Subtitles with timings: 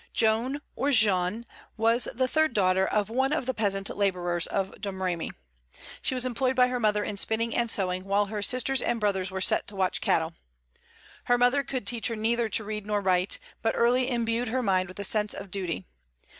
[0.13, 1.45] Joan, or Jeanne,
[1.77, 5.29] was the third daughter of one of the peasant laborers of Domremy.
[6.01, 9.29] She was employed by her mother in spinning and sewing, while her sisters and brothers
[9.29, 10.33] were set to watch cattle.
[11.25, 14.87] Her mother could teach her neither to read nor write, but early imbued her mind
[14.87, 15.85] with the sense of duty.